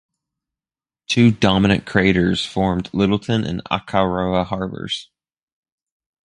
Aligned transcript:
Two 1.05 1.29
dominant 1.29 1.85
craters 1.85 2.43
formed 2.43 2.91
Lyttelton 2.91 3.47
and 3.47 3.63
Akaroa 3.65 4.43
Harbours. 4.47 5.11